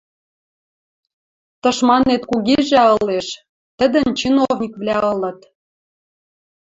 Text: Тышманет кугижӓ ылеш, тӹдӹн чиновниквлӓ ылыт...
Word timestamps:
Тышманет 1.61 2.23
кугижӓ 2.29 2.83
ылеш, 2.97 3.27
тӹдӹн 3.77 4.07
чиновниквлӓ 4.19 4.97
ылыт... 5.13 5.39